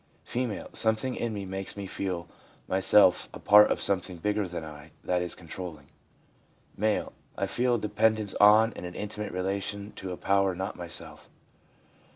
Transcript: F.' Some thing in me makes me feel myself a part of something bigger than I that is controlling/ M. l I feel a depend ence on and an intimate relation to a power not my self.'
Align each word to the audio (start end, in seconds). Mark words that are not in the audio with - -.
F.' 0.25 0.69
Some 0.75 0.95
thing 0.95 1.15
in 1.15 1.31
me 1.31 1.45
makes 1.45 1.77
me 1.77 1.85
feel 1.85 2.27
myself 2.67 3.29
a 3.35 3.39
part 3.39 3.69
of 3.69 3.79
something 3.79 4.17
bigger 4.17 4.47
than 4.47 4.65
I 4.65 4.93
that 5.03 5.21
is 5.21 5.35
controlling/ 5.35 5.89
M. 6.75 6.83
l 6.83 7.13
I 7.37 7.45
feel 7.45 7.75
a 7.75 7.79
depend 7.79 8.17
ence 8.19 8.33
on 8.41 8.73
and 8.75 8.83
an 8.83 8.95
intimate 8.95 9.31
relation 9.31 9.91
to 9.97 10.11
a 10.11 10.17
power 10.17 10.55
not 10.55 10.75
my 10.75 10.87
self.' 10.87 11.29